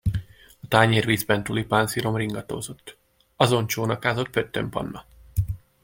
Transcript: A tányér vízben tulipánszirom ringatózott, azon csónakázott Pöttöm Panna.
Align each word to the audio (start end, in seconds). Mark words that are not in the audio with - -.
A 0.63 0.67
tányér 0.67 1.05
vízben 1.05 1.43
tulipánszirom 1.43 2.15
ringatózott, 2.15 2.97
azon 3.35 3.67
csónakázott 3.67 4.29
Pöttöm 4.29 4.69
Panna. 4.69 5.05